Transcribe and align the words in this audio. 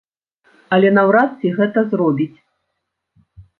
Але 0.77 0.89
наўрад 0.97 1.37
ці 1.43 1.53
гэта 1.59 1.79
зробіць. 1.93 2.37